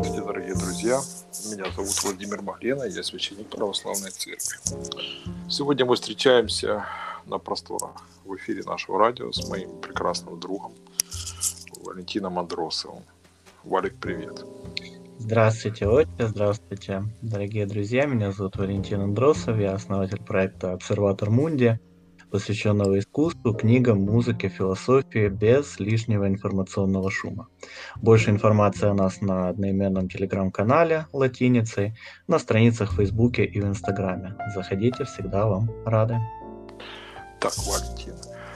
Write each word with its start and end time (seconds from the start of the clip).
Здравствуйте, 0.00 0.26
дорогие 0.26 0.54
друзья. 0.54 1.00
Меня 1.52 1.70
зовут 1.72 2.02
Владимир 2.02 2.40
Маглена, 2.40 2.84
я 2.84 3.02
священник 3.02 3.48
православной 3.48 4.10
церкви. 4.10 4.38
Сегодня 5.46 5.84
мы 5.84 5.94
встречаемся 5.96 6.86
на 7.26 7.36
просторах 7.36 8.02
в 8.24 8.34
эфире 8.36 8.62
нашего 8.62 8.98
радио 8.98 9.30
с 9.30 9.46
моим 9.50 9.78
прекрасным 9.82 10.40
другом 10.40 10.72
Валентином 11.84 12.38
Андросовым. 12.38 13.02
Валик, 13.62 13.94
привет. 14.00 14.42
Здравствуйте, 15.18 15.86
Отче, 15.86 16.28
здравствуйте, 16.28 17.04
дорогие 17.20 17.66
друзья. 17.66 18.06
Меня 18.06 18.32
зовут 18.32 18.56
Валентин 18.56 19.02
Андросов, 19.02 19.58
я 19.58 19.74
основатель 19.74 20.22
проекта 20.22 20.72
«Обсерватор 20.72 21.28
Мунди», 21.28 21.78
посвященного 22.30 22.98
искусству, 22.98 23.54
книгам, 23.54 24.02
музыке, 24.02 24.48
философии 24.48 25.28
без 25.28 25.78
лишнего 25.80 26.28
информационного 26.28 27.10
шума. 27.10 27.48
Больше 27.96 28.30
информации 28.30 28.88
о 28.88 28.94
нас 28.94 29.20
на 29.20 29.48
одноименном 29.48 30.08
телеграм-канале 30.08 31.06
латиницей, 31.12 31.94
на 32.28 32.38
страницах 32.38 32.92
в 32.92 32.96
Фейсбуке 32.96 33.44
и 33.44 33.60
в 33.60 33.66
Инстаграме. 33.66 34.36
Заходите, 34.54 35.04
всегда 35.04 35.46
вам 35.46 35.70
рады. 35.84 36.18
Так, 37.40 37.52
Валентин, 37.66 38.14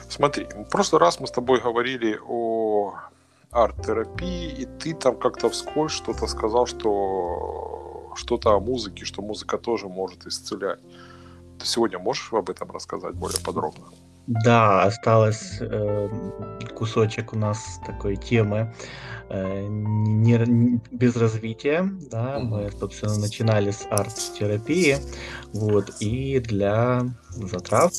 смотри, 0.09 0.45
в 0.45 0.69
прошлый 0.69 0.99
раз 0.99 1.19
мы 1.19 1.27
с 1.27 1.31
тобой 1.31 1.59
говорили 1.59 2.19
о 2.27 2.93
арт-терапии, 3.51 4.51
и 4.61 4.65
ты 4.65 4.93
там 4.93 5.17
как-то 5.17 5.49
вскользь 5.49 5.93
что-то 5.93 6.27
сказал, 6.27 6.67
что 6.67 8.11
что-то 8.15 8.51
о 8.51 8.59
музыке, 8.59 9.05
что 9.05 9.21
музыка 9.21 9.57
тоже 9.57 9.87
может 9.87 10.25
исцелять. 10.25 10.79
Ты 11.59 11.65
сегодня 11.65 11.99
можешь 11.99 12.31
об 12.33 12.49
этом 12.49 12.71
рассказать 12.71 13.15
более 13.15 13.39
подробно? 13.41 13.85
Да, 14.27 14.83
осталось 14.83 15.57
э, 15.59 16.09
кусочек 16.75 17.33
у 17.33 17.37
нас 17.37 17.79
такой 17.85 18.15
темы 18.15 18.73
э, 19.29 19.67
не, 19.67 20.37
не, 20.37 20.81
без 20.91 21.15
развития. 21.15 21.87
Да, 22.09 22.39
мы, 22.39 22.71
собственно, 22.71 23.17
начинали 23.19 23.69
с 23.69 23.85
арт-терапии. 23.87 24.97
Вот, 25.53 25.91
и 25.99 26.39
для 26.39 27.03
затрат 27.29 27.93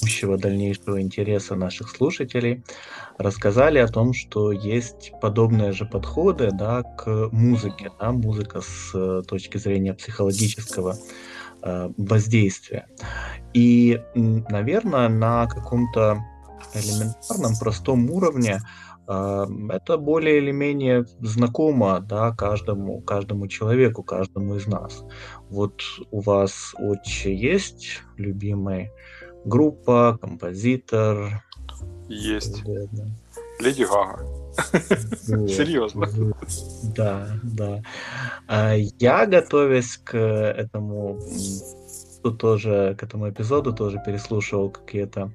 будущего 0.00 0.38
дальнейшего 0.38 1.00
интереса 1.00 1.56
наших 1.56 1.90
слушателей 1.90 2.62
рассказали 3.18 3.78
о 3.78 3.88
том, 3.88 4.14
что 4.14 4.52
есть 4.52 5.12
подобные 5.20 5.72
же 5.72 5.84
подходы 5.84 6.50
да, 6.52 6.82
к 6.82 7.28
музыке. 7.32 7.90
Да, 7.98 8.12
музыка 8.12 8.60
с 8.60 8.92
э, 8.94 9.22
точки 9.26 9.58
зрения 9.58 9.94
психологического 9.94 10.96
воздействия. 11.96 12.86
И, 13.54 14.00
наверное, 14.14 15.08
на 15.08 15.46
каком-то 15.46 16.24
элементарном, 16.74 17.56
простом 17.60 18.10
уровне 18.10 18.60
э, 19.08 19.46
это 19.70 19.98
более 19.98 20.38
или 20.38 20.52
менее 20.52 21.04
знакомо 21.20 22.00
да, 22.00 22.32
каждому, 22.32 23.00
каждому 23.02 23.46
человеку, 23.48 24.02
каждому 24.02 24.56
из 24.56 24.66
нас. 24.66 25.04
Вот 25.50 25.82
у 26.10 26.20
вас 26.20 26.74
отче 26.78 27.34
есть 27.34 28.00
любимый 28.16 28.90
группа, 29.44 30.18
композитор? 30.20 31.44
Есть. 32.08 32.62
Леди 33.60 33.84
Гага. 33.84 34.41
Серьезно. 35.48 36.08
Да, 36.94 37.28
да. 37.42 37.82
А 38.48 38.74
я, 38.74 39.26
готовясь 39.26 39.98
к 39.98 40.16
этому 40.16 41.20
тут 42.22 42.38
тоже 42.38 42.94
к 42.98 43.02
этому 43.02 43.28
эпизоду 43.28 43.72
тоже 43.72 44.00
переслушивал 44.04 44.70
какие-то 44.70 45.32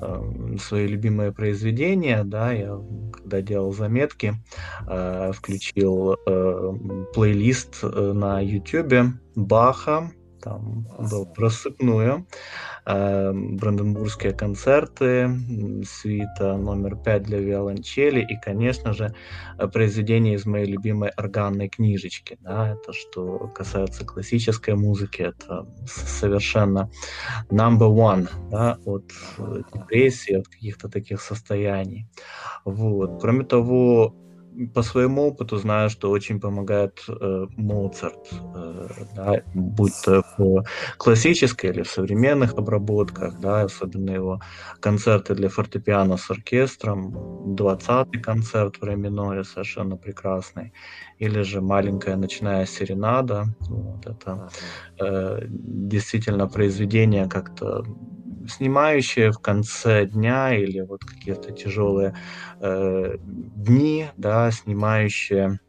э, 0.00 0.56
свои 0.60 0.86
любимые 0.86 1.32
произведения, 1.32 2.22
да, 2.24 2.52
я 2.52 2.80
когда 3.12 3.42
делал 3.42 3.72
заметки, 3.72 4.34
э, 4.86 5.32
включил 5.34 6.16
э, 6.26 6.72
плейлист 7.14 7.78
э, 7.82 8.12
на 8.12 8.40
YouTube 8.40 9.14
Баха, 9.34 10.12
там 10.42 10.86
был 10.98 11.26
просыпную, 11.26 12.26
э, 12.86 13.32
бранденбургские 13.32 14.32
концерты, 14.32 15.30
свита 15.84 16.56
номер 16.56 16.96
пять 16.96 17.24
для 17.24 17.38
виолончели 17.38 18.20
и, 18.20 18.38
конечно 18.40 18.92
же, 18.92 19.14
произведение 19.72 20.34
из 20.34 20.46
моей 20.46 20.66
любимой 20.66 21.10
органной 21.10 21.68
книжечки. 21.68 22.38
Да, 22.40 22.70
это 22.70 22.92
что 22.92 23.48
касается 23.54 24.04
классической 24.04 24.74
музыки, 24.74 25.22
это 25.22 25.66
совершенно 25.86 26.90
number 27.50 27.88
one 27.88 28.28
да, 28.50 28.78
от 28.84 29.12
депрессии, 29.72 30.34
от 30.34 30.48
каких-то 30.48 30.88
таких 30.88 31.20
состояний. 31.20 32.06
Вот. 32.64 33.20
Кроме 33.20 33.44
того, 33.44 34.14
по 34.66 34.82
своему 34.82 35.28
опыту 35.28 35.56
знаю, 35.58 35.90
что 35.90 36.10
очень 36.10 36.40
помогает 36.40 37.04
э, 37.08 37.46
Моцарт, 37.56 38.32
э, 38.54 38.88
да, 39.14 39.42
будь 39.54 39.94
то 40.04 40.22
в 40.36 40.64
классической 40.96 41.70
или 41.70 41.82
в 41.82 41.90
современных 41.90 42.54
обработках, 42.54 43.38
да, 43.40 43.62
особенно 43.62 44.10
его 44.10 44.40
концерты 44.80 45.34
для 45.34 45.48
фортепиано 45.48 46.16
с 46.16 46.30
оркестром, 46.30 47.54
20-й 47.54 48.20
концерт 48.20 48.76
в 48.80 48.84
ре 48.84 48.96
миноре 48.96 49.44
совершенно 49.44 49.96
прекрасный, 49.96 50.72
или 51.18 51.42
же 51.42 51.60
маленькая 51.60 52.16
ночная 52.16 52.66
серенада, 52.66 53.46
вот 53.60 54.06
это 54.06 54.48
э, 55.00 55.40
действительно 55.48 56.48
произведение 56.48 57.28
как-то 57.28 57.84
снимающие 58.48 59.30
в 59.30 59.38
конце 59.38 60.06
дня 60.06 60.54
или 60.54 60.80
вот 60.80 61.04
какие-то 61.04 61.52
тяжелые 61.52 62.14
э, 62.60 63.16
дни, 63.20 64.06
да, 64.16 64.50
снимающие, 64.50 65.60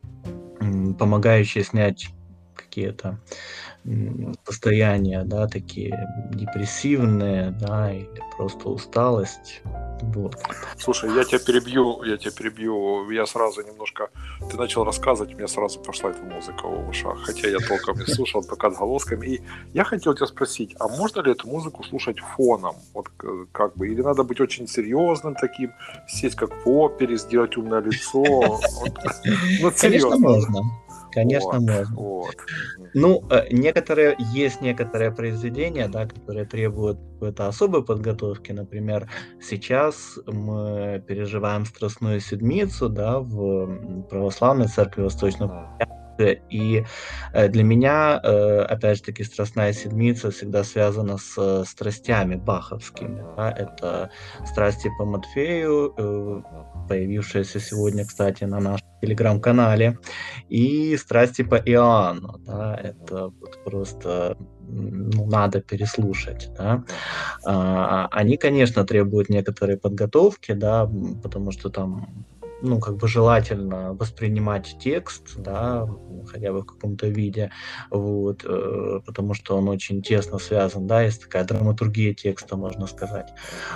помогающие 0.98 1.64
снять 1.64 2.10
какие-то 2.56 3.20
состояния, 4.44 5.24
да, 5.24 5.48
такие 5.48 6.08
депрессивные, 6.32 7.52
да, 7.52 7.92
или 7.94 8.22
просто 8.38 8.70
усталость. 8.70 9.62
Вот. 10.02 10.36
Слушай, 10.78 11.14
я 11.16 11.24
тебя 11.24 11.40
перебью, 11.40 12.04
я 12.04 12.18
тебя 12.18 12.32
перебью, 12.32 13.10
я 13.10 13.26
сразу 13.26 13.62
немножко, 13.62 14.10
ты 14.50 14.58
начал 14.58 14.84
рассказывать, 14.84 15.34
у 15.34 15.38
меня 15.38 15.48
сразу 15.48 15.80
пошла 15.80 16.12
эта 16.12 16.24
музыка 16.24 16.68
в 16.68 16.90
ушах, 16.90 17.20
хотя 17.24 17.50
я 17.50 17.58
толком 17.60 17.98
не 17.98 18.06
слушал, 18.06 18.44
только 18.44 18.68
отголосками. 18.68 19.26
И 19.28 19.42
я 19.74 19.84
хотел 19.84 20.14
тебя 20.14 20.28
спросить, 20.28 20.76
а 20.80 20.88
можно 20.88 21.22
ли 21.22 21.32
эту 21.32 21.48
музыку 21.48 21.84
слушать 21.84 22.20
фоном? 22.20 22.76
Вот 22.94 23.10
как 23.52 23.76
бы, 23.76 23.88
или 23.90 24.02
надо 24.02 24.24
быть 24.24 24.40
очень 24.40 24.68
серьезным 24.68 25.36
таким, 25.36 25.74
сесть 26.08 26.36
как 26.36 26.66
в 26.66 26.70
опере, 26.70 27.18
сделать 27.18 27.58
умное 27.58 27.82
лицо? 27.82 28.60
Ну, 29.62 29.72
серьезно. 29.72 30.18
можно. 30.18 30.62
Конечно, 31.12 31.60
вот, 31.60 31.62
можно. 31.62 31.96
Вот. 31.96 32.36
Ну, 32.94 33.24
э, 33.30 33.48
некоторые, 33.52 34.16
есть 34.34 34.62
некоторые 34.62 35.12
произведения, 35.12 35.88
да, 35.88 36.06
которые 36.08 36.46
требуют 36.46 37.00
какой-то 37.14 37.48
особой 37.48 37.84
подготовки. 37.84 38.52
Например, 38.52 39.10
сейчас 39.42 40.20
мы 40.26 41.04
переживаем 41.08 41.66
Страстную 41.66 42.20
Седмицу, 42.20 42.90
да, 42.90 43.20
в 43.20 44.08
православной 44.10 44.68
церкви 44.68 45.04
Восточного 45.04 45.78
и 46.20 46.86
э, 47.34 47.48
для 47.48 47.64
меня, 47.64 48.20
э, 48.24 48.62
опять 48.62 48.98
же 48.98 49.04
таки, 49.04 49.24
Страстная 49.24 49.74
Седмица 49.74 50.32
всегда 50.32 50.64
связана 50.64 51.18
с 51.18 51.66
страстями 51.66 52.36
баховскими. 52.36 53.24
Да? 53.38 53.52
Это 53.52 54.10
страсти 54.46 54.90
по 54.98 55.06
Матфею, 55.06 56.44
появившиеся 56.88 57.60
сегодня, 57.60 58.06
кстати, 58.06 58.44
на 58.44 58.60
нашем 58.60 58.88
телеграм-канале, 59.02 59.98
и 60.50 60.98
страсти 60.98 61.44
по 61.44 61.56
Иоанну, 61.56 62.40
да, 62.46 62.76
это 62.76 63.32
вот 63.40 63.64
просто 63.64 64.38
ну, 64.72 65.26
надо 65.26 65.62
переслушать, 65.62 66.50
да. 66.58 66.84
А, 67.46 68.08
они, 68.12 68.38
конечно, 68.38 68.86
требуют 68.86 69.30
некоторой 69.30 69.78
подготовки, 69.78 70.52
да, 70.52 70.90
потому 71.24 71.52
что 71.52 71.70
там 71.70 72.26
ну, 72.62 72.80
как 72.80 72.98
бы 72.98 73.08
желательно 73.08 73.94
воспринимать 73.94 74.78
текст, 74.80 75.36
да, 75.38 75.88
хотя 76.28 76.52
бы 76.52 76.62
в 76.62 76.66
каком-то 76.66 77.08
виде, 77.08 77.52
вот, 77.90 78.44
э, 78.44 79.00
потому 79.06 79.34
что 79.34 79.58
он 79.58 79.70
очень 79.70 80.02
тесно 80.02 80.40
связан, 80.40 80.88
да, 80.88 81.02
есть 81.02 81.22
такая 81.22 81.46
драматургия 81.46 82.14
текста, 82.14 82.58
можно 82.58 82.88
сказать, 82.88 83.30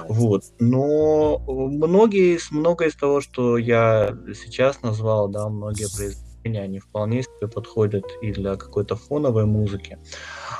вот, 0.08 0.44
но 0.60 1.40
многие, 1.48 2.40
многое 2.52 2.90
из 2.90 2.96
того, 2.96 3.22
что 3.22 3.58
я 3.58 4.18
сейчас 4.34 4.82
назвал, 4.82 5.30
да, 5.30 5.48
многие 5.50 5.88
произведения 5.96 6.33
они 6.50 6.80
вполне 6.80 7.24
себе 7.24 7.48
подходят 7.48 8.06
и 8.22 8.32
для 8.32 8.56
какой-то 8.56 8.96
фоновой 8.96 9.46
музыки. 9.46 9.98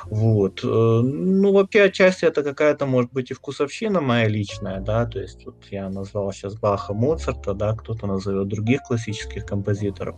Вот. 0.06 0.64
Э, 0.64 0.68
ну, 0.68 1.54
вообще, 1.54 1.84
отчасти 1.84 2.26
это 2.26 2.44
какая-то, 2.44 2.86
может 2.86 3.12
быть, 3.12 3.32
и 3.32 3.34
вкусовщина 3.34 4.02
моя 4.02 4.28
личная, 4.28 4.82
да, 4.82 5.06
то 5.06 5.20
есть 5.20 5.46
вот 5.46 5.66
я 5.72 5.90
назвал 5.90 6.32
сейчас 6.32 6.56
Баха, 6.56 6.94
Моцарта, 6.94 7.54
да, 7.54 7.76
кто-то 7.76 8.08
назовет 8.08 8.48
других 8.48 8.82
классических 8.84 9.46
композиторов. 9.46 10.16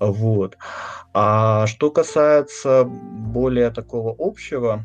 Вот. 0.00 0.56
А 1.12 1.66
что 1.66 1.90
касается 1.90 2.84
более 2.84 3.70
такого 3.70 4.14
общего, 4.18 4.84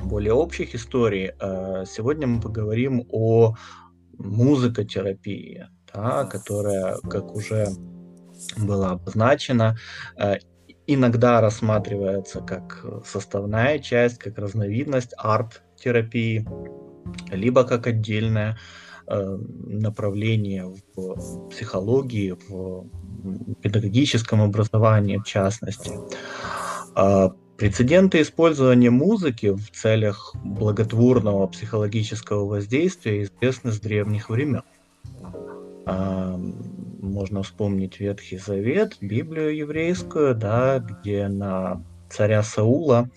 более 0.00 0.32
общих 0.32 0.74
историй, 0.74 1.32
э, 1.38 1.84
сегодня 1.86 2.26
мы 2.26 2.40
поговорим 2.40 3.06
о 3.10 3.54
музыкотерапии, 4.18 5.68
да, 5.94 6.24
которая, 6.24 6.96
как 7.08 7.34
уже 7.34 7.68
было 8.56 8.90
обозначено, 8.90 9.76
э, 10.16 10.36
иногда 10.86 11.40
рассматривается 11.40 12.40
как 12.40 12.84
составная 13.06 13.78
часть, 13.78 14.18
как 14.18 14.38
разновидность 14.38 15.14
арт-терапии, 15.16 16.46
либо 17.30 17.64
как 17.64 17.86
отдельное 17.86 18.58
э, 19.06 19.38
направление 19.66 20.74
в 20.96 21.48
психологии, 21.48 22.36
в 22.48 22.86
педагогическом 23.62 24.42
образовании 24.42 25.18
в 25.18 25.24
частности. 25.24 25.92
А 26.94 27.32
прецеденты 27.56 28.20
использования 28.20 28.90
музыки 28.90 29.54
в 29.54 29.70
целях 29.70 30.34
благотворного 30.44 31.46
психологического 31.46 32.44
воздействия 32.44 33.22
известны 33.22 33.70
с 33.70 33.78
древних 33.78 34.30
времен. 34.30 34.62
Можно 37.02 37.42
вспомнить 37.42 37.98
Ветхий 37.98 38.38
Завет, 38.38 38.96
Библию 39.00 39.56
еврейскую, 39.56 40.36
да, 40.36 40.78
где 40.78 41.26
на 41.26 41.82
царя 42.08 42.44
Саула 42.44 43.10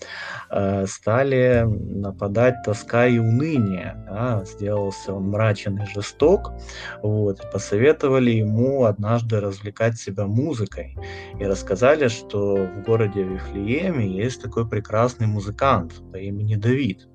э, 0.50 0.86
стали 0.86 1.62
нападать 1.64 2.64
тоска 2.64 3.06
и 3.06 3.18
уныние. 3.18 3.94
Да? 4.10 4.44
Сделался 4.44 5.14
он 5.14 5.28
мрачен 5.28 5.80
и 5.80 5.86
жесток. 5.86 6.52
Вот, 7.00 7.48
посоветовали 7.52 8.32
ему 8.32 8.86
однажды 8.86 9.38
развлекать 9.38 9.96
себя 9.98 10.26
музыкой. 10.26 10.96
И 11.38 11.44
рассказали, 11.44 12.08
что 12.08 12.56
в 12.56 12.82
городе 12.82 13.22
Вифлееме 13.22 14.08
есть 14.08 14.42
такой 14.42 14.68
прекрасный 14.68 15.28
музыкант 15.28 16.02
по 16.10 16.16
имени 16.16 16.56
Давид. 16.56 17.06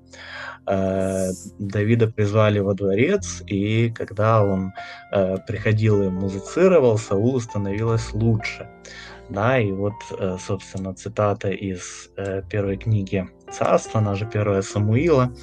Э, 0.66 1.30
Давида 1.58 2.06
призвали 2.06 2.60
во 2.60 2.74
дворец, 2.74 3.42
и 3.46 3.90
когда 3.90 4.44
он 4.44 4.72
э, 5.10 5.36
приходил 5.46 6.02
и 6.02 6.08
музицировал, 6.08 6.98
Саулу 6.98 7.40
становилось 7.40 8.12
лучше. 8.12 8.68
Да, 9.28 9.58
и 9.58 9.72
вот, 9.72 9.94
э, 10.18 10.36
собственно, 10.38 10.94
цитата 10.94 11.50
из 11.50 12.10
первой 12.50 12.76
книги 12.76 13.28
Царства, 13.50 14.00
она 14.00 14.14
же 14.14 14.26
первая 14.26 14.62
Самуила. 14.62 15.34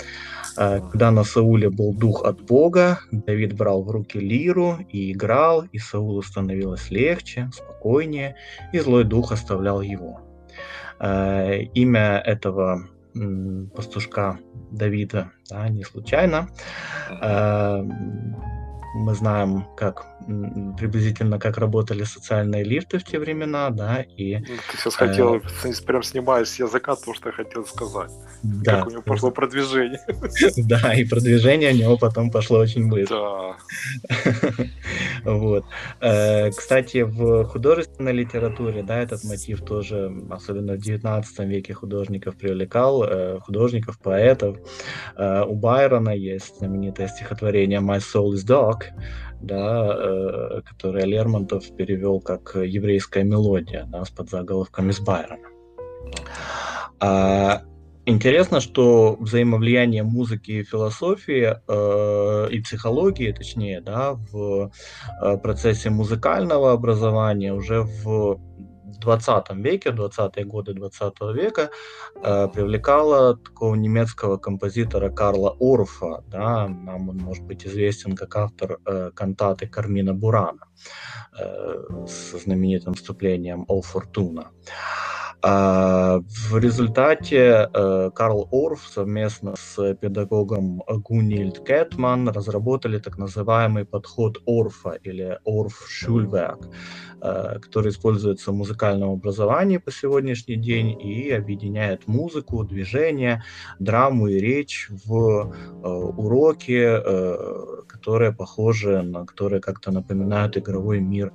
Когда 0.55 1.11
на 1.11 1.23
Сауле 1.23 1.69
был 1.69 1.93
дух 1.93 2.25
от 2.25 2.41
Бога, 2.41 2.99
Давид 3.11 3.55
брал 3.55 3.83
в 3.83 3.91
руки 3.91 4.19
лиру 4.19 4.79
и 4.89 5.13
играл, 5.13 5.63
и 5.71 5.77
Саулу 5.77 6.21
становилось 6.21 6.89
легче, 6.89 7.49
спокойнее, 7.53 8.35
и 8.73 8.79
злой 8.79 9.05
дух 9.05 9.31
оставлял 9.31 9.81
его. 9.81 10.19
Имя 10.99 12.21
этого 12.25 12.89
пастушка 13.75 14.39
Давида, 14.71 15.31
да, 15.49 15.69
не 15.69 15.83
случайно. 15.83 16.49
Э, 17.21 17.81
мы 18.95 19.13
знаем, 19.13 19.67
как 19.75 20.05
приблизительно 20.77 21.39
как 21.39 21.57
работали 21.57 22.03
социальные 22.03 22.63
лифты 22.63 22.99
в 22.99 23.03
те 23.03 23.19
времена, 23.19 23.69
да, 23.69 24.05
и... 24.17 24.37
Ну, 24.37 24.45
ты 24.71 24.77
сейчас 24.77 24.95
хотел, 24.95 25.35
э, 25.35 25.41
прям 25.85 26.03
снимаешь 26.03 26.49
с 26.49 26.59
языка 26.59 26.95
то, 26.95 27.13
что 27.13 27.29
я 27.29 27.33
хотел 27.33 27.65
сказать. 27.65 28.11
Да. 28.43 28.77
Как 28.77 28.87
у 28.87 28.91
него 28.91 29.01
пошло 29.01 29.31
продвижение. 29.31 29.99
Да, 30.57 30.93
и 30.93 31.05
продвижение 31.05 31.71
у 31.71 31.75
него 31.75 31.97
потом 31.97 32.31
пошло 32.31 32.59
очень 32.59 32.89
быстро. 32.89 33.55
Да. 34.09 34.49
Вот. 35.23 35.65
Э, 36.01 36.49
кстати, 36.51 37.01
в 37.01 37.45
художественной 37.45 38.13
литературе, 38.13 38.83
да, 38.83 38.99
этот 38.99 39.23
мотив 39.23 39.61
тоже, 39.61 40.11
особенно 40.29 40.73
в 40.73 40.77
19 40.77 41.39
веке 41.39 41.73
художников 41.73 42.37
привлекал, 42.37 43.03
э, 43.03 43.39
художников, 43.39 43.99
поэтов. 43.99 44.57
Э, 45.17 45.43
у 45.43 45.55
Байрона 45.55 46.11
есть 46.11 46.57
знаменитое 46.57 47.07
стихотворение 47.07 47.79
«My 47.79 47.99
soul 47.99 48.33
is 48.33 48.45
dog», 48.45 48.83
да, 49.41 49.95
э, 49.97 50.61
которое 50.65 51.05
Лермонтов 51.05 51.75
перевел 51.75 52.19
как 52.19 52.55
еврейская 52.55 53.23
мелодия, 53.23 53.85
да, 53.85 54.05
с 54.05 54.09
подзаголовками 54.09 54.91
с 54.91 54.99
Байрона. 54.99 55.47
А, 56.99 57.61
интересно, 58.05 58.59
что 58.59 59.15
взаимовлияние 59.19 60.03
музыки 60.03 60.51
и 60.51 60.63
философии 60.63 61.55
э, 61.67 62.49
и 62.51 62.61
психологии, 62.61 63.31
точнее, 63.31 63.81
да, 63.81 64.13
в 64.13 64.71
э, 65.21 65.37
процессе 65.37 65.89
музыкального 65.89 66.73
образования 66.73 67.53
уже 67.53 67.83
в 67.83 68.39
20 68.97 69.49
веке, 69.55 69.89
20-е 69.89 70.45
годы 70.45 70.73
20 70.73 71.21
века, 71.33 71.69
э, 72.15 72.47
привлекала 72.47 73.37
такого 73.37 73.75
немецкого 73.75 74.37
композитора 74.37 75.09
Карла 75.09 75.55
Орфа. 75.59 76.23
Да, 76.27 76.67
нам 76.67 77.09
он 77.09 77.17
может 77.17 77.43
быть 77.43 77.65
известен 77.65 78.15
как 78.15 78.35
автор 78.35 78.79
э, 78.85 79.11
кантаты 79.15 79.67
Кармина 79.67 80.13
Бурана 80.13 80.67
э, 81.37 82.05
с 82.07 82.37
знаменитым 82.43 82.93
вступлением 82.93 83.65
«О 83.67 83.81
Фортуна». 83.81 84.51
А, 84.67 85.08
в 85.41 86.57
результате 86.57 87.69
э, 87.73 88.11
Карл 88.13 88.49
Орф 88.51 88.85
совместно 88.93 89.55
с 89.55 89.95
педагогом 89.95 90.83
Гунильд 90.87 91.63
Кетман 91.65 92.27
разработали 92.27 92.99
так 92.99 93.17
называемый 93.17 93.85
подход 93.85 94.41
Орфа 94.45 94.99
или 95.01 95.39
Орф 95.45 95.85
Шульверк, 95.87 96.67
э, 97.21 97.59
который 97.59 97.91
используется 97.91 98.51
в 98.51 98.55
музыкальном 98.55 99.11
образовании 99.11 99.77
по 99.77 99.91
сегодняшний 99.91 100.57
день 100.57 100.99
и 101.01 101.31
объединяет 101.31 102.07
музыку, 102.07 102.65
движение, 102.65 103.41
драму 103.79 104.27
и 104.27 104.39
речь 104.39 104.89
в 105.05 105.53
э, 105.53 105.87
уроки, 105.87 106.79
которые 107.87 108.33
похожи 108.33 109.01
на, 109.01 109.25
которые 109.25 109.61
как-то 109.61 109.91
напоминают 109.91 110.57
игровой 110.57 110.99
мир 110.99 111.31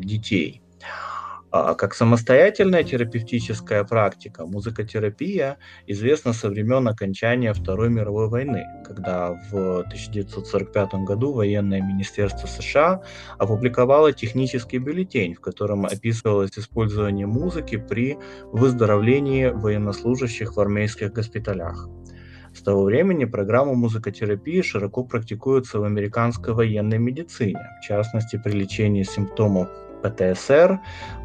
детей. 0.00 0.62
А 1.50 1.74
как 1.74 1.94
самостоятельная 1.94 2.84
терапевтическая 2.84 3.82
практика, 3.84 4.44
музыкотерапия 4.44 5.56
известна 5.86 6.34
со 6.34 6.50
времен 6.50 6.86
окончания 6.88 7.54
Второй 7.54 7.88
мировой 7.88 8.28
войны, 8.28 8.66
когда 8.84 9.32
в 9.50 9.80
1945 9.80 10.94
году 11.06 11.32
военное 11.32 11.80
министерство 11.80 12.46
США 12.46 13.02
опубликовало 13.38 14.12
технический 14.12 14.76
бюллетень, 14.76 15.34
в 15.34 15.40
котором 15.40 15.86
описывалось 15.86 16.58
использование 16.58 17.26
музыки 17.26 17.76
при 17.76 18.18
выздоровлении 18.52 19.46
военнослужащих 19.46 20.54
в 20.54 20.60
армейских 20.60 21.14
госпиталях. 21.14 21.88
С 22.54 22.60
того 22.60 22.84
времени 22.84 23.24
программа 23.24 23.72
музыкотерапии 23.72 24.60
широко 24.60 25.02
практикуется 25.04 25.78
в 25.78 25.84
американской 25.84 26.52
военной 26.52 26.98
медицине, 26.98 27.60
в 27.80 27.86
частности 27.86 28.38
при 28.42 28.52
лечении 28.52 29.02
симптомов 29.02 29.68
ПТСР, 30.02 30.80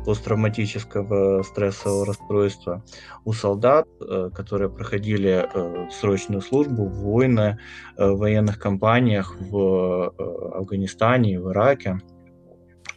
посттравматического 0.06 1.44
стрессового 1.44 2.06
расстройства, 2.06 2.84
у 3.26 3.34
солдат, 3.34 3.88
э, 4.02 4.30
которые 4.34 4.70
проходили 4.70 5.48
э, 5.54 5.90
срочную 5.92 6.42
службу 6.42 6.86
в 6.86 7.04
войны, 7.04 7.60
э, 7.98 8.10
в 8.10 8.18
военных 8.18 8.60
компаниях 8.60 9.36
в 9.40 10.14
Афганистане, 10.56 11.40
в 11.40 11.52
Ираке 11.52 12.00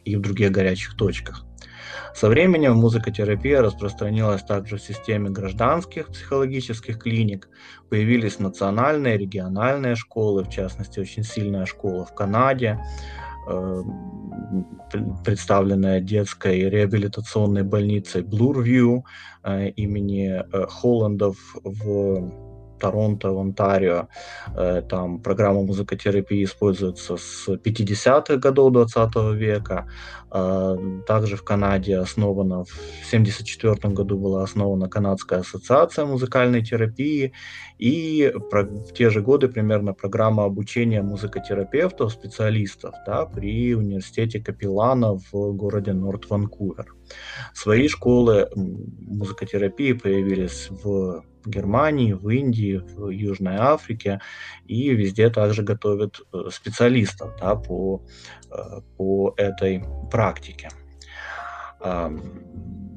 и 0.04 0.16
в 0.16 0.20
других 0.20 0.50
горячих 0.50 0.96
точках. 0.96 1.46
Со 2.14 2.28
временем 2.28 2.76
музыкотерапия 2.76 3.60
распространилась 3.60 4.42
также 4.42 4.78
в 4.78 4.82
системе 4.82 5.28
гражданских 5.28 6.08
психологических 6.08 6.98
клиник. 6.98 7.48
Появились 7.90 8.38
национальные, 8.38 9.18
региональные 9.18 9.96
школы, 9.96 10.44
в 10.44 10.48
частности, 10.48 10.98
очень 10.98 11.24
сильная 11.24 11.66
школа 11.66 12.06
в 12.06 12.14
Канаде, 12.14 12.80
представленная 15.24 16.00
детской 16.00 16.68
реабилитационной 16.68 17.62
больницей 17.62 18.22
Blurview 18.22 19.02
э, 19.42 19.68
имени 19.70 20.40
э, 20.40 20.66
Холландов 20.68 21.36
в 21.64 22.30
Торонто, 22.78 23.32
в 23.32 23.38
Онтарио. 23.38 24.08
Там 24.90 25.20
программа 25.22 25.62
музыкотерапии 25.62 26.44
используется 26.44 27.16
с 27.16 27.48
50-х 27.48 28.36
годов 28.36 28.72
20 28.72 29.16
века. 29.34 29.88
Также 31.06 31.36
в 31.36 31.42
Канаде 31.42 31.98
основана, 31.98 32.64
в 32.64 32.72
1974 33.10 33.94
году 33.94 34.18
была 34.18 34.42
основана 34.42 34.88
Канадская 34.88 35.40
ассоциация 35.40 36.04
музыкальной 36.04 36.64
терапии. 36.64 37.32
И 37.78 38.32
в 38.34 38.92
те 38.92 39.10
же 39.10 39.20
годы 39.20 39.48
примерно 39.48 39.92
программа 39.92 40.44
обучения 40.44 41.02
музыкотерапевтов, 41.02 42.12
специалистов 42.12 42.94
да, 43.06 43.26
при 43.26 43.74
университете 43.74 44.40
Капеллана 44.40 45.18
в 45.32 45.52
городе 45.52 45.92
Норт-Ванкувер. 45.92 46.94
Свои 47.54 47.88
школы 47.88 48.48
музыкотерапии 48.54 49.92
появились 49.92 50.68
в 50.70 51.22
Германии, 51.46 52.12
в 52.12 52.28
Индии, 52.28 52.82
в 52.96 53.08
Южной 53.08 53.56
Африке, 53.56 54.20
и 54.66 54.90
везде 54.90 55.30
также 55.30 55.62
готовят 55.62 56.20
э, 56.32 56.50
специалистов 56.50 57.34
да, 57.40 57.54
по, 57.54 58.02
э, 58.50 58.80
по 58.96 59.32
этой 59.36 59.84
практике 60.10 60.25
практике 60.26 60.68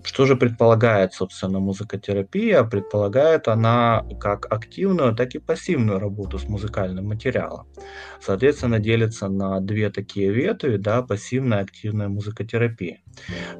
что 0.04 0.26
же 0.26 0.36
предполагает, 0.36 1.14
собственно, 1.14 1.60
музыкотерапия? 1.60 2.64
Предполагает 2.64 3.48
она 3.48 4.06
как 4.20 4.52
активную, 4.52 5.16
так 5.16 5.36
и 5.36 5.40
пассивную 5.40 6.00
работу 6.00 6.38
с 6.38 6.48
музыкальным 6.48 7.08
материалом. 7.08 7.68
Соответственно, 8.22 8.80
делится 8.80 9.28
на 9.30 9.60
две 9.60 9.90
такие 9.90 10.32
ветви, 10.32 10.78
да, 10.78 11.02
пассивная 11.02 11.60
и 11.60 11.64
активная 11.64 12.10
музыкотерапия. 12.10 13.02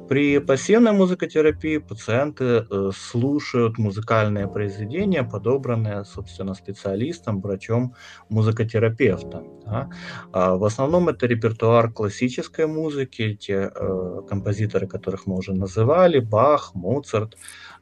При 0.08 0.38
пассивной 0.38 0.92
музыкотерапии 0.92 1.78
пациенты 1.78 2.44
э, 2.44 2.90
слушают 2.94 3.78
музыкальные 3.78 4.48
произведения, 4.48 5.22
подобранные, 5.22 6.04
собственно, 6.04 6.54
специалистом, 6.54 7.40
врачом, 7.40 7.94
музыкотерапевтом. 8.28 9.60
Да. 9.64 9.88
А 10.32 10.56
в 10.56 10.64
основном 10.64 11.08
это 11.08 11.26
репертуар 11.26 11.92
классической 11.92 12.66
музыки, 12.66 13.34
те 13.34 13.70
э, 13.74 14.20
композиторы, 14.28 14.86
которых 14.86 15.26
мы 15.26 15.36
уже 15.36 15.52
называли, 15.52 16.20
Бах, 16.30 16.74
Моцарт, 16.74 17.36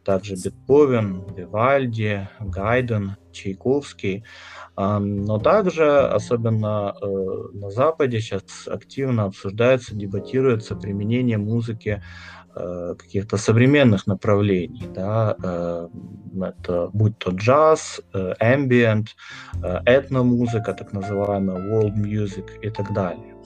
также 0.04 0.36
Бетховен, 0.36 1.24
Вивальди, 1.36 2.28
Гайден, 2.40 3.16
Чайковский. 3.32 4.24
Но 4.76 5.38
также, 5.38 5.98
особенно 5.98 6.94
э, 7.00 7.06
на 7.52 7.70
Западе, 7.70 8.20
сейчас 8.20 8.66
активно 8.66 9.24
обсуждается, 9.24 9.94
дебатируется 9.94 10.76
применение 10.76 11.36
музыки 11.36 12.02
э, 12.56 12.94
каких-то 12.98 13.36
современных 13.36 14.06
направлений, 14.06 14.88
да, 14.94 15.36
э, 15.42 15.88
это 16.40 16.88
будь 16.92 17.18
то 17.18 17.32
джаз, 17.32 18.00
ambient, 18.40 19.08
этномузыка, 19.84 20.72
так 20.72 20.92
называемая 20.92 21.58
world 21.58 21.96
music 21.96 22.46
и 22.62 22.70
так 22.70 22.92
далее. 22.92 23.37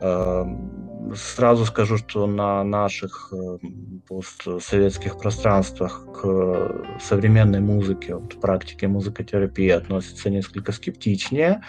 Эм, 0.00 1.14
сразу 1.14 1.64
скажу, 1.64 1.96
что 1.96 2.26
на 2.26 2.62
наших 2.64 3.32
э, 3.32 3.58
постсоветских 4.06 5.18
пространствах 5.18 6.04
к 6.12 6.98
современной 7.00 7.60
музыке, 7.60 8.16
вот, 8.16 8.38
практике 8.40 8.88
музыкотерапии 8.88 9.70
относятся 9.70 10.28
несколько 10.28 10.72
скептичнее. 10.72 11.62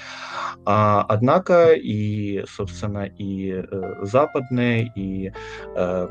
А, 0.65 1.05
однако 1.07 1.72
и, 1.74 2.43
собственно, 2.50 3.05
и 3.05 3.51
э, 3.53 4.05
западные, 4.05 4.91
и 4.96 5.31
э, 5.75 6.07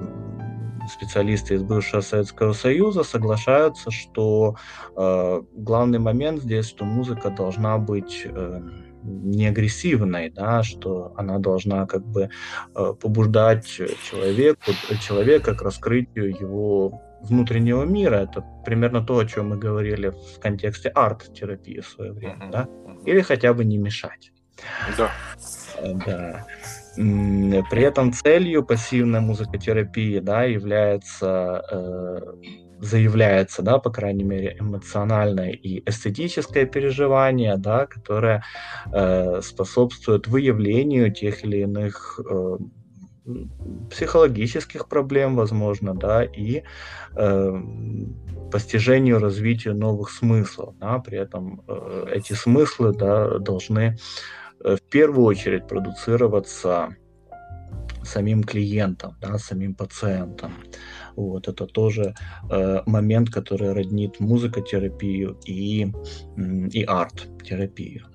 специалисты 0.88 1.54
из 1.54 1.62
бывшего 1.62 2.00
Советского 2.00 2.54
Союза 2.54 3.02
соглашаются, 3.02 3.90
что 3.90 4.56
э, 4.96 5.42
главный 5.52 5.98
момент 5.98 6.42
здесь, 6.42 6.68
что 6.68 6.84
музыка 6.84 7.30
должна 7.30 7.76
быть 7.76 8.22
э, 8.24 8.62
не 9.06 9.46
агрессивной, 9.46 10.30
да, 10.30 10.62
что 10.62 11.12
она 11.16 11.38
должна 11.38 11.86
как 11.86 12.04
бы 12.04 12.28
э, 12.74 12.94
побуждать 13.00 13.66
человеку, 13.66 14.72
человека 15.00 15.54
к 15.54 15.62
раскрытию 15.62 16.30
его 16.30 17.02
внутреннего 17.22 17.84
мира. 17.84 18.16
Это 18.16 18.44
примерно 18.64 19.04
то, 19.04 19.18
о 19.18 19.26
чем 19.26 19.50
мы 19.50 19.58
говорили 19.58 20.08
в 20.08 20.40
контексте 20.40 20.88
арт-терапии 20.88 21.80
в 21.80 21.88
свое 21.88 22.12
время, 22.12 22.46
uh-huh. 22.46 22.50
да, 22.50 22.68
или 23.04 23.20
хотя 23.20 23.52
бы 23.54 23.64
не 23.64 23.78
мешать. 23.78 24.32
Да. 24.96 25.10
Э, 25.78 25.94
да. 26.06 26.46
При 26.96 27.82
этом 27.82 28.12
целью 28.12 28.64
пассивной 28.64 29.20
музыкотерапии 29.20 30.18
да, 30.18 30.44
является 30.44 31.62
э, 31.70 32.20
заявляется, 32.80 33.62
да, 33.62 33.78
по 33.78 33.90
крайней 33.90 34.24
мере, 34.24 34.56
эмоциональное 34.58 35.50
и 35.50 35.82
эстетическое 35.88 36.66
переживание, 36.66 37.56
да, 37.56 37.86
которое 37.86 38.42
э, 38.92 39.40
способствует 39.42 40.26
выявлению 40.26 41.12
тех 41.12 41.44
или 41.44 41.58
иных 41.58 42.20
э, 42.28 42.58
психологических 43.90 44.88
проблем, 44.88 45.36
возможно, 45.36 45.94
да, 45.94 46.22
и 46.24 46.62
э, 47.16 47.62
постижению, 48.52 49.18
развитию 49.18 49.74
новых 49.74 50.10
смыслов. 50.10 50.74
Да, 50.78 50.98
при 50.98 51.18
этом 51.18 51.62
э, 51.66 52.06
эти 52.12 52.34
смыслы 52.34 52.92
да, 52.92 53.38
должны 53.38 53.96
э, 54.64 54.76
в 54.76 54.82
первую 54.82 55.26
очередь 55.26 55.66
продуцироваться 55.66 56.96
самим 58.04 58.44
клиентом, 58.44 59.16
да, 59.20 59.38
самим 59.38 59.74
пациентом. 59.74 60.52
Вот, 61.16 61.48
это 61.48 61.66
тоже 61.66 62.14
э, 62.50 62.82
момент, 62.86 63.30
который 63.30 63.72
роднит 63.72 64.20
музыкотерапию 64.20 65.38
и, 65.46 65.92
и 66.72 66.84
арт-терапию. 66.84 68.06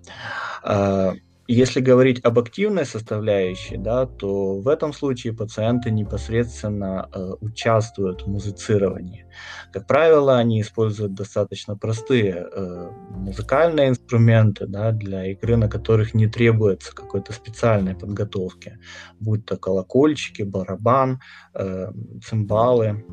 Э, 0.63 1.13
если 1.53 1.81
говорить 1.81 2.23
об 2.23 2.39
активной 2.39 2.85
составляющей, 2.85 3.77
да, 3.77 4.05
то 4.05 4.59
в 4.59 4.67
этом 4.67 4.93
случае 4.93 5.33
пациенты 5.33 5.91
непосредственно 5.91 7.09
э, 7.13 7.33
участвуют 7.41 8.21
в 8.21 8.27
музицировании. 8.27 9.25
Как 9.73 9.85
правило, 9.85 10.37
они 10.37 10.61
используют 10.61 11.13
достаточно 11.13 11.75
простые 11.75 12.47
э, 12.51 12.89
музыкальные 13.09 13.89
инструменты 13.89 14.65
да, 14.65 14.91
для 14.91 15.25
игры, 15.31 15.57
на 15.57 15.67
которых 15.67 16.13
не 16.13 16.27
требуется 16.27 16.95
какой-то 16.95 17.33
специальной 17.33 17.95
подготовки, 17.95 18.79
будь 19.19 19.45
то 19.45 19.57
колокольчики, 19.57 20.43
барабан, 20.43 21.19
э, 21.53 21.91
цимбалы 22.23 23.05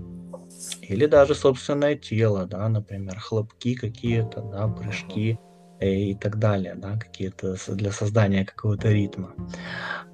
или 0.82 1.06
даже 1.06 1.34
собственное 1.34 1.96
тело, 1.96 2.46
да, 2.46 2.68
например, 2.68 3.18
хлопки 3.18 3.74
какие-то, 3.74 4.42
да, 4.42 4.68
прыжки 4.68 5.38
и 5.80 6.14
так 6.14 6.38
далее, 6.38 6.74
да, 6.74 6.96
какие-то 6.96 7.56
для 7.68 7.92
создания 7.92 8.44
какого-то 8.44 8.90
ритма. 8.90 9.34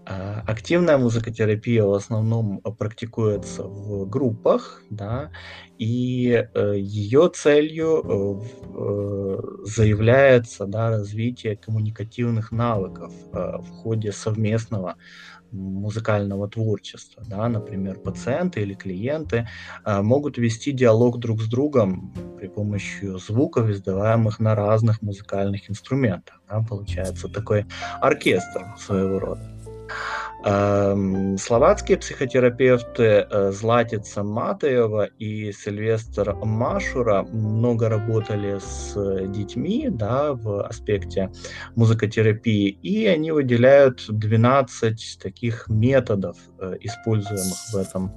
А, 0.07 0.43
активная 0.47 0.99
музыкотерапия 0.99 1.85
в 1.85 1.95
основном 1.95 2.61
практикуется 2.61 3.63
в 3.63 4.07
группах, 4.09 4.83
да, 4.91 5.31
и 5.79 6.47
э, 6.55 6.75
ее 6.77 7.31
целью 7.35 8.03
э, 8.05 8.45
э, 8.75 9.39
заявляется 9.65 10.67
да, 10.67 10.91
развитие 10.91 11.57
коммуникативных 11.57 12.53
навыков 12.53 13.13
в 13.33 13.69
ходе 13.71 14.13
совместного 14.13 14.97
музыкального 15.55 16.49
творчества. 16.49 17.23
Да? 17.27 17.49
Например, 17.49 17.99
пациенты 17.99 18.63
или 18.63 18.75
клиенты 18.75 19.49
а, 19.85 20.03
могут 20.03 20.39
вести 20.39 20.73
диалог 20.73 21.19
друг 21.19 21.41
с 21.41 21.49
другом 21.49 22.13
при 22.39 22.49
помощи 22.49 23.19
звуков, 23.19 23.71
издаваемых 23.71 24.41
на 24.41 24.55
разных 24.55 25.03
музыкальных 25.03 25.71
инструментах. 25.71 26.43
Да? 26.49 26.65
Получается 26.69 27.29
такой 27.29 27.67
оркестр 28.01 28.75
своего 28.79 29.19
рода. 29.19 29.54
Эм, 30.47 31.39
словацкие 31.39 31.97
психотерапевты 31.97 33.27
э, 33.31 33.51
Златица 33.51 34.23
Матеева 34.23 35.07
и 35.19 35.53
Сильвестр 35.53 36.35
Машура 36.35 37.23
много 37.33 37.89
работали 37.89 38.59
с 38.59 38.95
детьми 39.29 39.89
да, 39.91 40.35
в 40.35 40.63
аспекте 40.67 41.31
музыкотерапии, 41.77 42.69
и 42.69 43.07
они 43.07 43.33
выделяют 43.33 44.05
12 44.07 45.19
таких 45.23 45.67
методов, 45.69 46.37
э, 46.59 46.77
используемых 46.83 47.57
в 47.73 47.77
этом 47.77 48.15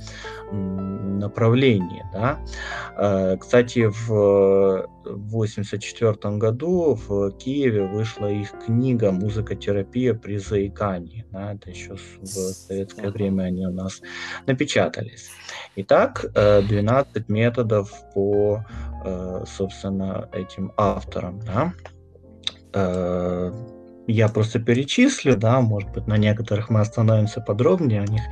направлении. 0.51 2.03
Да. 2.11 2.39
Э, 2.97 3.37
кстати, 3.37 3.89
в 3.89 4.85
1984 5.05 6.37
году 6.37 6.95
в 7.07 7.31
Киеве 7.37 7.83
вышла 7.83 8.27
их 8.27 8.51
книга 8.65 9.11
«Музыкотерапия 9.11 10.13
при 10.13 10.37
заикании». 10.37 11.25
Да, 11.31 11.53
это 11.53 11.69
еще 11.69 11.95
в 12.21 12.25
советское 12.25 13.09
время 13.09 13.43
они 13.43 13.65
у 13.65 13.71
нас 13.71 14.01
напечатались. 14.45 15.29
Итак, 15.75 16.25
12 16.33 17.15
э, 17.15 17.23
методов 17.27 17.91
по, 18.13 18.65
э, 19.05 19.43
собственно, 19.45 20.27
этим 20.33 20.73
авторам. 20.75 21.39
Да. 21.41 21.73
Э, 22.73 23.51
я 24.07 24.29
просто 24.29 24.59
перечислю, 24.59 25.35
да, 25.37 25.61
может 25.61 25.91
быть, 25.91 26.07
на 26.07 26.17
некоторых 26.17 26.69
мы 26.69 26.79
остановимся 26.79 27.41
подробнее. 27.41 28.01
У 28.01 28.11
них 28.11 28.23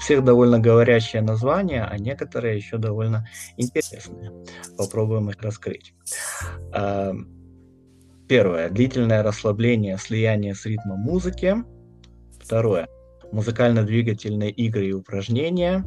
всех 0.00 0.24
довольно 0.24 0.58
говорящее 0.58 1.22
название, 1.22 1.84
а 1.84 1.96
некоторые 1.98 2.56
еще 2.56 2.78
довольно 2.78 3.26
интересные. 3.56 4.32
Попробуем 4.76 5.30
их 5.30 5.40
раскрыть. 5.40 5.94
Первое. 8.28 8.70
Длительное 8.70 9.22
расслабление, 9.22 9.98
слияние 9.98 10.54
с 10.54 10.66
ритмом 10.66 10.98
музыки. 10.98 11.54
Второе 12.40 12.88
музыкально-двигательные 13.32 14.50
игры 14.50 14.88
и 14.88 14.92
упражнения. 14.92 15.84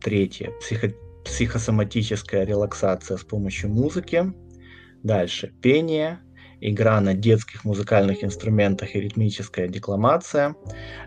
Третье. 0.00 0.52
Психо 0.60 0.92
психосоматическая 1.24 2.44
релаксация 2.44 3.16
с 3.16 3.24
помощью 3.24 3.70
музыки. 3.70 4.32
Дальше. 5.02 5.52
Пение, 5.60 6.20
игра 6.60 7.00
на 7.00 7.14
детских 7.14 7.64
музыкальных 7.64 8.24
инструментах 8.24 8.94
и 8.94 9.00
ритмическая 9.00 9.68
декламация, 9.68 10.54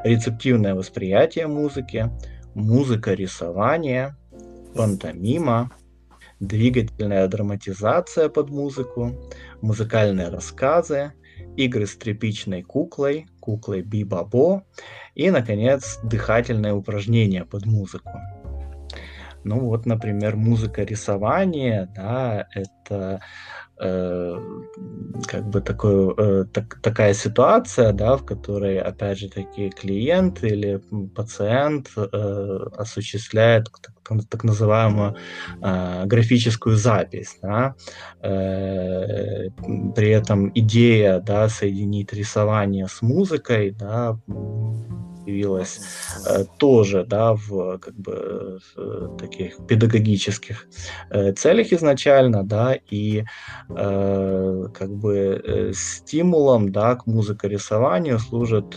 рецептивное 0.03 0.75
восприятие 0.75 1.47
музыки, 1.47 2.11
музыка 2.53 3.13
рисования, 3.13 4.17
пантомима, 4.75 5.71
двигательная 6.39 7.27
драматизация 7.27 8.29
под 8.29 8.49
музыку, 8.49 9.11
музыкальные 9.61 10.29
рассказы, 10.29 11.13
игры 11.57 11.85
с 11.85 11.95
тряпичной 11.95 12.61
куклой, 12.63 13.27
куклой 13.39 13.81
Бибабо 13.81 14.63
и, 15.15 15.29
наконец, 15.29 15.99
дыхательное 16.03 16.73
упражнение 16.73 17.45
под 17.45 17.65
музыку. 17.65 18.11
Ну 19.43 19.59
вот, 19.59 19.85
например, 19.85 20.35
музыка 20.35 20.83
рисования, 20.83 21.89
да, 21.95 22.47
это 22.53 23.21
Э, 23.83 24.39
как 25.27 25.49
бы 25.49 25.59
такой, 25.59 26.13
э, 26.15 26.45
так, 26.53 26.79
такая 26.83 27.15
ситуация, 27.15 27.91
да, 27.93 28.15
в 28.15 28.23
которой, 28.25 28.79
опять 28.79 29.17
же 29.17 29.27
таки, 29.27 29.69
клиент 29.69 30.43
или 30.43 30.79
пациент 31.15 31.89
э, 31.97 32.59
осуществляет 32.77 33.69
так, 33.81 34.19
так 34.29 34.43
называемую 34.43 35.15
э, 35.63 36.05
графическую 36.05 36.75
запись, 36.75 37.39
да, 37.41 37.73
э, 38.21 39.49
при 39.95 40.09
этом 40.09 40.51
идея, 40.53 41.19
да, 41.19 41.49
соединить 41.49 42.13
рисование 42.13 42.87
с 42.87 43.01
музыкой, 43.01 43.71
да, 43.71 44.15
появилась 45.31 45.79
э, 46.27 46.45
тоже, 46.57 47.05
да, 47.05 47.33
в 47.33 47.77
как 47.79 47.95
бы 47.95 48.59
э, 48.75 49.07
таких 49.17 49.65
педагогических 49.67 50.67
э, 51.09 51.31
целях 51.33 51.71
изначально, 51.73 52.43
да, 52.43 52.77
и 52.91 53.23
как 53.67 54.89
бы 54.89 55.71
стимулом, 55.73 56.71
да, 56.71 56.95
к 56.95 57.07
музыкорисованию 57.07 58.19
служит 58.19 58.75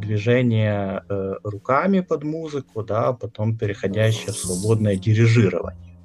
движение 0.00 1.02
руками 1.44 2.00
под 2.00 2.24
музыку, 2.24 2.82
да, 2.82 3.12
потом 3.12 3.56
переходящее 3.56 4.32
в 4.32 4.36
свободное 4.36 4.96
дирижирование. 4.96 5.98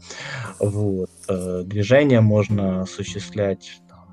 Вот. 0.59 1.09
Движение 1.65 2.21
можно 2.21 2.81
осуществлять 2.81 3.81
там, 3.89 4.07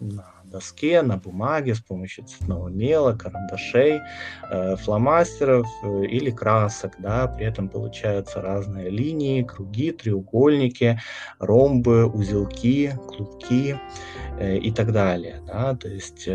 на 0.00 0.37
доске, 0.48 1.02
на 1.02 1.16
бумаге 1.16 1.74
с 1.74 1.80
помощью 1.80 2.24
цветного 2.24 2.68
мела, 2.68 3.14
карандашей, 3.14 4.00
э, 4.50 4.76
фломастеров 4.76 5.66
э, 5.82 6.04
или 6.04 6.30
красок. 6.30 6.94
Да? 6.98 7.26
При 7.28 7.46
этом 7.46 7.68
получаются 7.68 8.40
разные 8.40 8.90
линии, 8.90 9.42
круги, 9.42 9.92
треугольники, 9.92 11.00
ромбы, 11.38 12.06
узелки, 12.06 12.92
клубки 13.08 13.78
э, 14.38 14.56
и 14.56 14.70
так 14.70 14.92
далее. 14.92 15.42
Да? 15.46 15.74
То 15.76 15.88
есть 15.88 16.28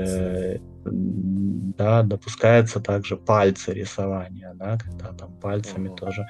да, 0.85 2.03
допускается 2.03 2.79
также 2.79 3.17
пальцы 3.17 3.73
рисования, 3.73 4.53
да, 4.55 4.77
когда 4.77 5.13
там 5.13 5.33
пальцами 5.39 5.89
mm-hmm. 5.89 5.95
тоже 5.95 6.27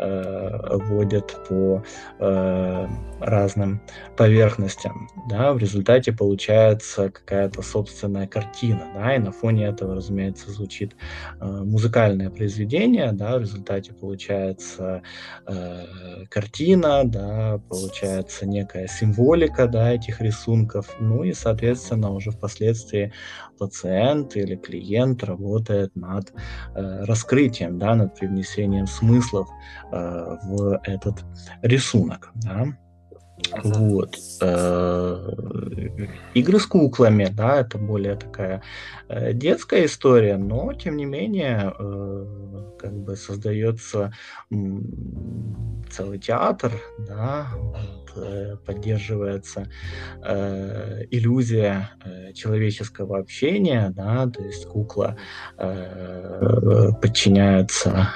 э, 0.00 0.76
водят 0.88 1.36
по 1.48 1.82
э, 2.18 2.88
разным 3.20 3.80
поверхностям, 4.16 5.08
да, 5.28 5.52
в 5.52 5.58
результате 5.58 6.12
получается 6.12 7.10
какая-то 7.10 7.62
собственная 7.62 8.26
картина, 8.26 8.86
да, 8.94 9.14
и 9.14 9.18
на 9.18 9.32
фоне 9.32 9.66
этого, 9.66 9.96
разумеется, 9.96 10.50
звучит 10.50 10.94
э, 11.40 11.46
музыкальное 11.46 12.30
произведение, 12.30 13.12
да, 13.12 13.36
в 13.36 13.40
результате 13.40 13.92
получается 13.92 15.02
э, 15.46 16.24
картина, 16.28 17.02
да, 17.04 17.60
получается 17.68 18.46
некая 18.46 18.86
символика, 18.86 19.66
да, 19.66 19.92
этих 19.92 20.20
рисунков, 20.20 20.94
ну 21.00 21.24
и, 21.24 21.32
соответственно, 21.32 22.10
уже 22.10 22.30
впоследствии 22.30 23.12
пациент 23.58 24.36
или 24.36 24.56
клиент 24.56 25.24
работает 25.24 25.94
над 25.96 26.32
э, 26.74 27.04
раскрытием, 27.04 27.78
да, 27.78 27.94
над 27.94 28.14
привнесением 28.14 28.86
смыслов 28.86 29.48
э, 29.92 30.36
в 30.44 30.80
этот 30.84 31.24
рисунок. 31.62 32.30
Да. 32.34 32.66
Вот. 33.62 34.16
Э, 34.40 35.30
игры 36.34 36.58
с 36.58 36.66
куклами, 36.66 37.28
да, 37.30 37.60
это 37.60 37.78
более 37.78 38.16
такая 38.16 38.62
э, 39.08 39.32
детская 39.32 39.86
история, 39.86 40.36
но 40.36 40.72
тем 40.72 40.96
не 40.96 41.04
менее 41.04 41.72
э, 41.78 42.26
как 42.78 42.92
бы 42.92 43.16
создается 43.16 44.12
целый 45.90 46.18
театр, 46.18 46.72
да, 46.98 47.48
поддерживается 48.66 49.68
иллюзия 51.10 51.90
человеческого 52.34 53.18
общения, 53.18 53.90
да, 53.90 54.26
то 54.28 54.42
есть 54.42 54.66
кукла 54.66 55.16
подчиняется 57.00 58.10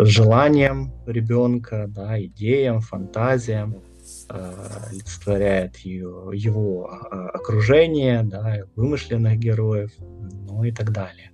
желаниям 0.00 0.92
ребенка, 1.06 1.86
да, 1.88 2.18
идеям, 2.22 2.80
фантазиям 2.80 3.82
олицетворяет 4.28 5.76
ее, 5.78 6.30
его 6.32 6.90
э, 6.90 7.16
окружение, 7.34 8.22
да, 8.22 8.58
вымышленных 8.76 9.38
героев, 9.38 9.90
ну 9.98 10.64
и 10.64 10.72
так 10.72 10.92
далее. 10.92 11.32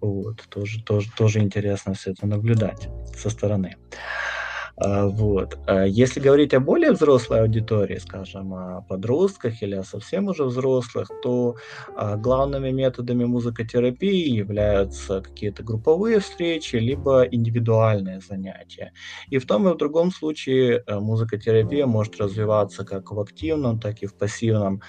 Вот, 0.00 0.42
тоже, 0.48 0.82
тоже, 0.82 1.10
тоже 1.16 1.40
интересно 1.40 1.94
все 1.94 2.12
это 2.12 2.26
наблюдать 2.26 2.88
со 3.16 3.30
стороны. 3.30 3.76
А, 3.92 4.45
вот. 4.78 5.58
А 5.66 5.84
если 5.84 6.20
говорить 6.20 6.52
о 6.52 6.60
более 6.60 6.92
взрослой 6.92 7.40
аудитории, 7.40 7.96
скажем, 7.96 8.52
о 8.52 8.82
подростках 8.82 9.62
или 9.62 9.74
о 9.74 9.84
совсем 9.84 10.28
уже 10.28 10.44
взрослых, 10.44 11.08
то 11.22 11.56
а, 11.96 12.16
главными 12.16 12.70
методами 12.70 13.24
музыкотерапии 13.24 14.28
являются 14.28 15.22
какие-то 15.22 15.62
групповые 15.62 16.20
встречи, 16.20 16.76
либо 16.76 17.22
индивидуальные 17.22 18.20
занятия. 18.20 18.92
И 19.30 19.38
в 19.38 19.46
том 19.46 19.66
и 19.68 19.72
в 19.72 19.76
другом 19.76 20.10
случае 20.10 20.82
э, 20.86 20.98
музыкотерапия 20.98 21.86
может 21.86 22.20
развиваться 22.20 22.84
как 22.84 23.12
в 23.12 23.20
активном, 23.20 23.80
так 23.80 24.02
и 24.02 24.06
в 24.06 24.14
пассивном 24.14 24.82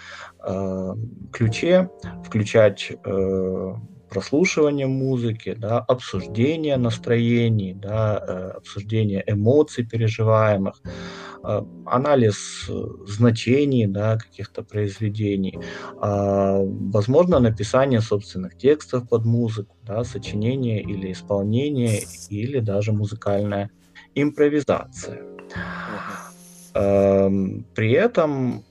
ключе, 1.32 1.90
включать 2.24 2.92
э, 3.04 3.74
прослушивание 4.10 4.88
музыки, 4.88 5.56
да, 5.58 5.80
обсуждение 5.80 6.78
настроений, 6.78 7.74
да, 7.74 8.24
э, 8.28 8.58
обсуждение 8.58 9.24
эмоций 9.28 9.86
переживаемых, 9.86 10.82
э, 11.44 11.62
анализ 11.86 12.68
э, 12.70 12.74
значений 13.08 13.88
да, 13.88 14.18
каких-то 14.18 14.64
произведений, 14.64 15.60
а, 16.02 16.60
возможно, 16.64 17.40
написание 17.40 18.02
собственных 18.02 18.58
текстов 18.58 19.08
под 19.10 19.26
музыку, 19.26 19.76
да, 19.84 20.04
сочинение 20.04 20.82
или 20.82 21.12
исполнение, 21.12 22.02
или 22.30 22.60
даже 22.60 22.92
музыкальная 22.92 23.70
импровизация. 24.16 25.22
Эм, 26.74 27.66
при 27.76 27.92
этом 27.94 28.64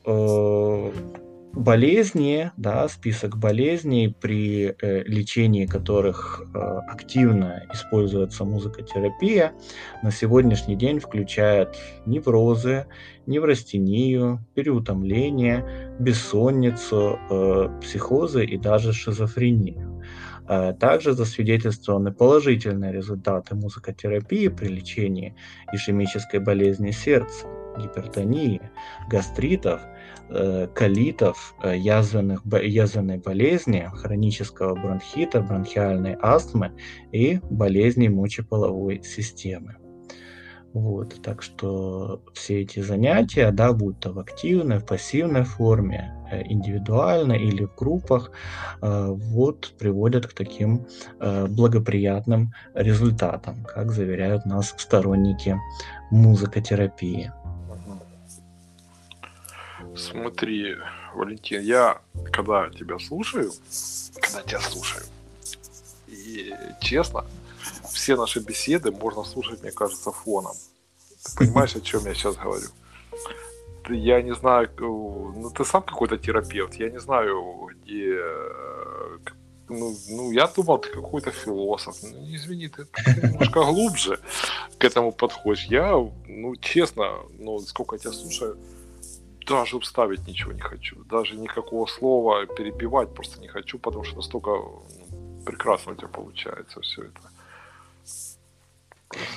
болезни, 1.56 2.52
да, 2.58 2.86
список 2.86 3.38
болезней, 3.38 4.14
при 4.20 4.76
э, 4.78 5.02
лечении 5.04 5.64
которых 5.64 6.42
э, 6.54 6.58
активно 6.88 7.62
используется 7.72 8.44
музыкотерапия, 8.44 9.52
на 10.02 10.12
сегодняшний 10.12 10.76
день 10.76 11.00
включает 11.00 11.74
неврозы, 12.04 12.86
неврастению, 13.26 14.44
переутомление, 14.54 15.96
бессонницу, 15.98 17.18
э, 17.30 17.80
психозы 17.80 18.44
и 18.44 18.58
даже 18.58 18.92
шизофрению. 18.92 20.02
Э, 20.48 20.74
также 20.78 21.14
засвидетельствованы 21.14 22.12
положительные 22.12 22.92
результаты 22.92 23.54
музыкотерапии 23.54 24.48
при 24.48 24.68
лечении 24.68 25.34
ишемической 25.72 26.38
болезни 26.38 26.90
сердца, 26.90 27.46
гипертонии, 27.78 28.60
гастритов– 29.08 29.80
Э, 30.28 30.66
колитов, 30.74 31.54
э, 31.62 31.76
язвенных, 31.76 32.42
язвенной 32.44 33.18
болезни, 33.18 33.88
хронического 33.94 34.74
бронхита, 34.74 35.40
бронхиальной 35.40 36.16
астмы 36.20 36.72
и 37.12 37.38
болезней 37.48 38.08
мочеполовой 38.08 39.04
системы. 39.04 39.76
Вот, 40.72 41.22
так 41.22 41.42
что 41.42 42.22
все 42.34 42.62
эти 42.62 42.80
занятия, 42.80 43.52
да, 43.52 43.72
будь 43.72 44.00
то 44.00 44.12
в 44.12 44.18
активной, 44.18 44.78
в 44.78 44.84
пассивной 44.84 45.44
форме, 45.44 46.12
э, 46.32 46.42
индивидуально 46.42 47.34
или 47.34 47.64
в 47.64 47.76
группах, 47.76 48.32
вот 48.80 49.74
приводят 49.78 50.26
к 50.26 50.32
таким 50.32 50.86
благоприятным 51.20 52.52
результатам, 52.74 53.64
как 53.64 53.92
заверяют 53.92 54.44
нас 54.44 54.74
сторонники 54.76 55.56
музыкотерапии. 56.10 57.32
Смотри, 59.96 60.76
Валентин, 61.14 61.62
я 61.62 62.00
когда 62.32 62.68
тебя 62.70 62.98
слушаю, 62.98 63.52
когда 64.20 64.42
тебя 64.42 64.60
слушаю, 64.60 65.04
и 66.06 66.54
честно, 66.80 67.24
все 67.92 68.16
наши 68.16 68.40
беседы 68.40 68.90
можно 68.90 69.24
слушать, 69.24 69.62
мне 69.62 69.72
кажется, 69.72 70.12
фоном. 70.12 70.54
Ты 71.24 71.36
понимаешь, 71.38 71.76
о 71.76 71.80
чем 71.80 72.04
я 72.04 72.14
сейчас 72.14 72.36
говорю? 72.36 72.68
Я 73.88 74.20
не 74.20 74.34
знаю, 74.34 74.68
ну 74.78 75.50
ты 75.56 75.64
сам 75.64 75.82
какой-то 75.82 76.18
терапевт, 76.18 76.74
я 76.74 76.90
не 76.90 77.00
знаю, 77.00 77.70
где 77.70 78.20
ну, 79.68 79.96
ну, 80.08 80.32
я 80.32 80.46
думал, 80.46 80.78
ты 80.78 80.90
какой-то 80.90 81.32
философ. 81.32 81.96
Ну, 82.02 82.24
извини, 82.28 82.68
ты, 82.68 82.84
ты 82.84 83.20
немножко 83.22 83.64
глубже 83.64 84.20
к 84.78 84.84
этому 84.84 85.10
подходишь. 85.10 85.64
Я, 85.64 85.92
ну, 86.28 86.56
честно, 86.56 87.14
ну, 87.38 87.58
сколько 87.60 87.96
я 87.96 87.98
тебя 87.98 88.12
слушаю, 88.12 88.56
даже 89.46 89.78
вставить 89.80 90.26
ничего 90.26 90.52
не 90.52 90.60
хочу. 90.60 91.04
Даже 91.04 91.36
никакого 91.36 91.86
слова 91.86 92.46
перебивать 92.46 93.14
просто 93.14 93.40
не 93.40 93.48
хочу, 93.48 93.78
потому 93.78 94.04
что 94.04 94.16
настолько 94.16 94.50
ну, 94.50 95.42
прекрасно 95.44 95.92
у 95.92 95.94
тебя 95.94 96.08
получается 96.08 96.80
все 96.80 97.04
это. 97.04 97.20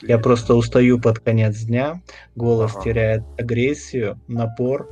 Я 0.01 0.17
просто 0.17 0.55
устаю 0.55 0.99
под 0.99 1.19
конец 1.19 1.59
дня, 1.59 2.01
голос 2.35 2.71
ага. 2.73 2.83
теряет 2.83 3.23
агрессию, 3.37 4.19
напор. 4.27 4.89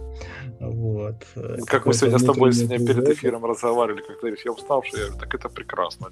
Вот. 0.60 1.26
Как 1.68 1.86
мы 1.86 1.94
сегодня 1.94 2.18
с 2.18 2.24
тобой 2.24 2.52
сегодня 2.52 2.80
перед 2.86 3.08
эфиром 3.10 3.46
разговаривали, 3.46 4.02
как 4.02 4.16
ты 4.16 4.22
говоришь, 4.22 4.46
я 4.46 4.52
уставший, 4.52 5.00
я 5.00 5.06
говорю, 5.06 5.20
так 5.20 5.36
это 5.36 5.50
прекрасно. 5.50 6.12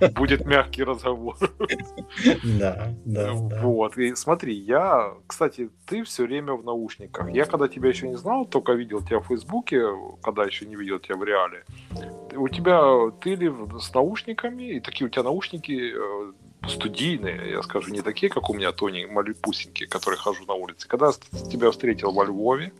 Будет 0.14 0.44
мягкий 0.44 0.82
разговор. 0.82 1.36
Да, 2.58 2.94
да. 3.04 3.32
Вот. 3.32 3.96
И 3.98 4.14
смотри, 4.14 4.54
я, 4.54 5.14
кстати, 5.26 5.70
ты 5.86 6.02
все 6.02 6.24
время 6.24 6.54
в 6.54 6.64
наушниках. 6.64 7.30
Я 7.30 7.44
когда 7.44 7.68
тебя 7.68 7.88
еще 7.88 8.08
не 8.08 8.16
знал, 8.16 8.46
только 8.46 8.72
видел 8.72 9.00
тебя 9.02 9.20
в 9.20 9.26
Фейсбуке, 9.26 9.82
когда 10.22 10.44
еще 10.44 10.66
не 10.66 10.76
видел 10.76 10.98
тебя 10.98 11.16
в 11.16 11.24
реале. 11.24 11.64
У 12.34 12.48
тебя 12.48 13.10
ты 13.20 13.34
ли 13.34 13.52
с 13.80 13.94
наушниками, 13.94 14.76
и 14.76 14.80
такие 14.80 15.06
у 15.06 15.10
тебя 15.10 15.22
наушники 15.22 15.94
э, 15.94 16.32
студийные, 16.68 17.50
я 17.50 17.62
скажу, 17.62 17.92
не 17.92 18.02
такие, 18.02 18.30
как 18.30 18.50
у 18.50 18.54
меня, 18.54 18.72
Тони, 18.72 19.04
малюпусенькие, 19.06 19.88
которые 19.88 20.18
хожу 20.18 20.44
на 20.46 20.54
улице. 20.54 20.88
Когда 20.88 21.12
тебя 21.50 21.70
встретил 21.70 22.12
во 22.12 22.24
Львове, 22.24 22.72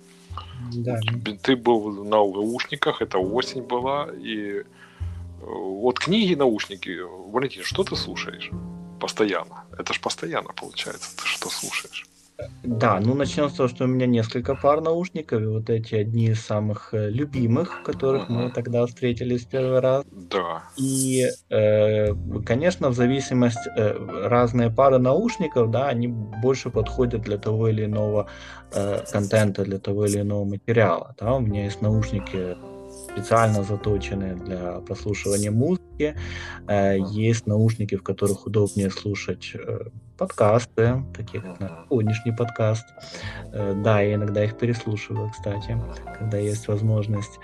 да. 0.72 0.98
ты 1.42 1.56
был 1.56 2.04
на 2.04 2.04
наушниках, 2.04 3.02
это 3.02 3.18
осень 3.18 3.62
была, 3.62 4.08
и 4.12 4.60
э, 4.60 4.64
вот 5.40 5.98
книги, 5.98 6.34
наушники, 6.34 7.00
Валентин, 7.30 7.62
что 7.62 7.84
ты 7.84 7.96
слушаешь 7.96 8.50
постоянно? 9.00 9.64
Это 9.78 9.92
же 9.92 10.00
постоянно 10.00 10.52
получается, 10.52 11.16
ты 11.16 11.26
что 11.26 11.48
слушаешь? 11.50 12.06
Да, 12.62 13.00
ну 13.00 13.14
начнем 13.14 13.48
с 13.48 13.54
того, 13.54 13.68
что 13.68 13.84
у 13.84 13.86
меня 13.86 14.06
несколько 14.06 14.54
пар 14.54 14.80
наушников, 14.80 15.40
и 15.42 15.46
вот 15.46 15.70
эти 15.70 15.94
одни 15.94 16.26
из 16.26 16.40
самых 16.40 16.92
э, 16.92 17.10
любимых, 17.10 17.82
которых 17.84 18.28
мы 18.28 18.50
тогда 18.50 18.84
встретились 18.86 19.44
первый 19.44 19.80
раз. 19.80 20.04
Да. 20.10 20.64
И, 20.76 21.26
э, 21.50 22.14
конечно, 22.44 22.90
в 22.90 22.94
зависимости 22.94 23.70
э, 23.76 24.28
разные 24.28 24.70
пары 24.70 24.98
наушников, 24.98 25.70
да, 25.70 25.88
они 25.88 26.08
больше 26.08 26.70
подходят 26.70 27.22
для 27.22 27.38
того 27.38 27.68
или 27.68 27.84
иного 27.84 28.28
э, 28.72 29.04
контента, 29.10 29.64
для 29.64 29.78
того 29.78 30.06
или 30.06 30.20
иного 30.20 30.44
материала. 30.44 31.14
Да, 31.18 31.34
у 31.34 31.40
меня 31.40 31.64
есть 31.64 31.80
наушники 31.80 32.56
специально 33.10 33.62
заточенные 33.62 34.34
для 34.34 34.80
прослушивания 34.80 35.50
музыки. 35.50 36.14
Э, 36.68 36.96
есть 36.98 37.46
наушники, 37.46 37.96
в 37.96 38.02
которых 38.02 38.46
удобнее 38.46 38.90
слушать 38.90 39.52
э, 39.54 39.88
подкасты, 40.16 41.04
такие 41.14 41.42
как 41.42 41.60
наш 41.60 41.70
сегодняшний 41.88 42.32
подкаст. 42.32 42.86
Э, 43.52 43.74
да, 43.74 44.00
я 44.00 44.14
иногда 44.14 44.44
их 44.44 44.56
переслушиваю, 44.56 45.30
кстати, 45.30 45.78
когда 46.18 46.38
есть 46.38 46.68
возможность. 46.68 47.38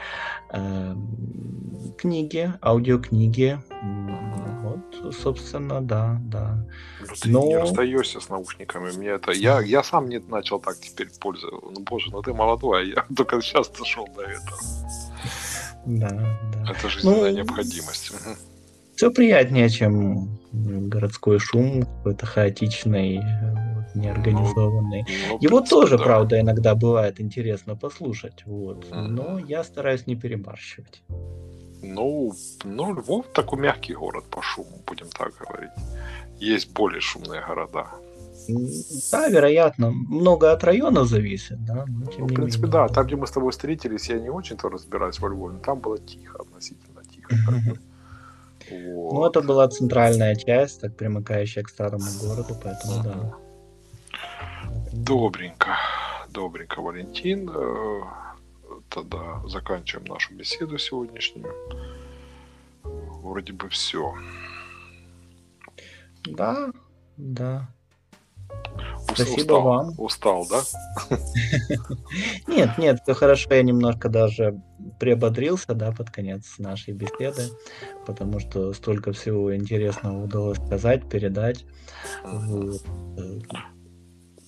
Книги, 1.99 2.53
аудиокниги. 2.61 3.59
Вот, 4.63 5.15
собственно, 5.15 5.81
да, 5.81 6.19
да. 6.21 6.67
Ну, 7.01 7.07
ты 7.21 7.31
Но... 7.31 7.47
не 7.47 7.57
расстаешься 7.57 8.21
с 8.21 8.29
наушниками. 8.29 8.91
Мне 8.97 9.09
это... 9.09 9.33
я, 9.33 9.61
я 9.61 9.83
сам 9.83 10.09
не 10.09 10.19
начал 10.19 10.61
так 10.61 10.77
теперь 10.79 11.09
пользоваться. 11.21 11.69
Ну, 11.71 11.81
боже, 11.81 12.11
ну 12.11 12.23
ты 12.23 12.33
молодой, 12.33 12.81
а 12.81 12.85
я 12.85 13.07
только 13.17 13.41
сейчас 13.41 13.69
дошел 13.69 14.07
до 14.15 14.23
этого. 14.23 14.61
Да, 15.87 16.11
да. 16.55 16.71
Это 16.71 16.89
жизненная 16.89 17.31
ну, 17.31 17.37
необходимость. 17.37 18.13
Все 19.03 19.11
приятнее, 19.11 19.69
чем 19.69 20.39
городской 20.53 21.41
шум, 21.41 21.83
какой-то 21.83 22.25
хаотичный, 22.25 23.19
вот, 23.19 23.97
неорганизованный. 23.97 25.05
Ну, 25.09 25.29
ну, 25.29 25.39
Его 25.41 25.61
тоже, 25.61 25.99
да. 25.99 26.05
правда, 26.05 26.41
иногда 26.41 26.77
бывает 26.77 27.21
интересно 27.21 27.75
послушать, 27.75 28.45
вот. 28.47 28.85
Mm-hmm. 28.85 29.07
Но 29.09 29.39
я 29.41 29.65
стараюсь 29.65 30.07
не 30.07 30.15
перебарщивать. 30.15 31.03
Ну, 31.83 32.33
ну, 32.63 32.95
Львов 32.95 33.27
такой 33.35 33.59
мягкий 33.59 33.95
город 33.95 34.27
по 34.31 34.41
шуму, 34.41 34.81
будем 34.87 35.09
так 35.09 35.33
говорить. 35.37 35.73
Есть 36.39 36.73
более 36.73 37.01
шумные 37.01 37.45
города. 37.45 37.89
Да, 39.11 39.27
вероятно. 39.27 39.91
Много 39.91 40.53
от 40.53 40.63
района 40.63 41.05
зависит, 41.07 41.65
да. 41.65 41.87
Но, 41.89 42.09
ну, 42.19 42.27
в 42.27 42.35
принципе, 42.35 42.67
менее. 42.67 42.87
да. 42.87 42.89
Там, 42.89 43.07
где 43.07 43.17
мы 43.17 43.27
с 43.27 43.33
тобой 43.33 43.51
встретились, 43.51 44.09
я 44.09 44.21
не 44.21 44.31
очень-то 44.31 44.69
разбираюсь 44.69 45.19
во 45.19 45.29
Львове, 45.29 45.55
но 45.55 45.59
там 45.59 45.81
было 45.81 45.99
тихо, 45.99 46.39
относительно 46.39 47.03
тихо. 47.13 47.35
Вот. 48.71 49.13
Ну, 49.13 49.27
это 49.27 49.41
была 49.41 49.69
центральная 49.69 50.35
часть, 50.35 50.81
так 50.81 50.97
примыкающая 50.97 51.63
к 51.63 51.69
старому 51.69 52.05
городу, 52.21 52.57
поэтому 52.63 53.03
да. 53.03 53.35
Добренько, 54.93 55.77
добренько, 56.31 56.81
Валентин. 56.81 57.51
Э, 57.55 58.01
тогда 58.89 59.43
заканчиваем 59.47 60.07
нашу 60.07 60.35
беседу 60.35 60.79
сегодняшнюю. 60.79 61.55
Вроде 62.83 63.53
бы 63.53 63.69
все. 63.69 64.15
Да, 66.25 66.71
да. 67.17 67.69
Спасибо 69.05 69.55
устал, 69.55 69.63
вам. 69.63 69.95
Устал, 69.99 70.47
да? 70.49 71.17
Нет, 72.47 72.79
нет, 72.79 73.01
все 73.03 73.15
хорошо. 73.15 73.55
Я 73.55 73.63
немножко 73.63 74.09
даже 74.09 74.61
приободрился, 75.03 75.75
да, 75.75 75.91
под 75.91 76.11
конец 76.13 76.59
нашей 76.59 76.95
беседы, 76.95 77.49
потому 78.07 78.39
что 78.39 78.73
столько 78.73 79.11
всего 79.11 79.53
интересного 79.53 80.23
удалось 80.23 80.59
сказать, 80.65 81.09
передать. 81.09 81.65
Вот. 82.23 82.81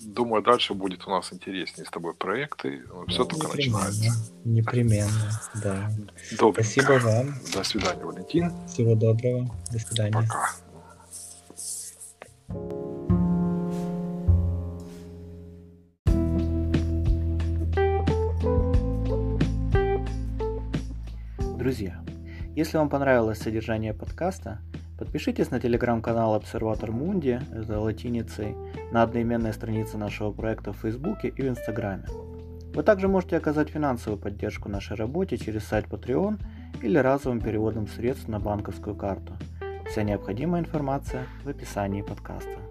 Думаю, 0.04 0.44
дальше 0.44 0.74
будет 0.74 1.08
у 1.08 1.10
нас 1.10 1.32
интереснее 1.32 1.84
с 1.84 1.90
тобой 1.90 2.14
проекты. 2.14 2.84
Все 3.08 3.24
только 3.24 3.48
начинается. 3.48 4.12
Непременно, 4.44 5.40
да. 5.60 5.90
Добренько. 6.38 6.62
Спасибо 6.62 7.00
вам. 7.00 7.34
До 7.52 7.64
свидания, 7.64 8.04
Валентин. 8.04 8.52
Всего 8.68 8.94
доброго. 8.94 9.52
До 9.72 9.78
свидания. 9.80 10.12
Пока. 10.12 10.52
Друзья, 21.74 22.04
если 22.54 22.76
вам 22.76 22.88
понравилось 22.88 23.40
содержание 23.40 23.92
подкаста, 23.92 24.60
подпишитесь 24.96 25.50
на 25.50 25.58
телеграм-канал 25.58 26.34
Обсерватор 26.34 26.92
Мунди, 26.92 27.40
это 27.52 27.80
латиницей, 27.80 28.54
на 28.92 29.02
одноименной 29.02 29.52
странице 29.52 29.98
нашего 29.98 30.30
проекта 30.30 30.72
в 30.72 30.76
Фейсбуке 30.76 31.30
и 31.30 31.42
в 31.42 31.48
Инстаграме. 31.48 32.04
Вы 32.72 32.84
также 32.84 33.08
можете 33.08 33.36
оказать 33.36 33.70
финансовую 33.70 34.22
поддержку 34.22 34.68
нашей 34.68 34.96
работе 34.96 35.36
через 35.36 35.64
сайт 35.64 35.86
Patreon 35.86 36.38
или 36.80 36.96
разовым 36.96 37.40
переводом 37.40 37.88
средств 37.88 38.28
на 38.28 38.38
банковскую 38.38 38.94
карту. 38.94 39.32
Вся 39.90 40.04
необходимая 40.04 40.62
информация 40.62 41.24
в 41.42 41.48
описании 41.48 42.02
подкаста. 42.02 42.63